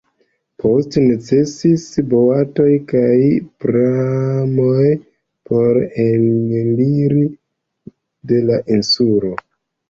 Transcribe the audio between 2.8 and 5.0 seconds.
kaj pramoj